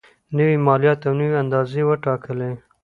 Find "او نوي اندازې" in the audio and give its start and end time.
1.07-1.73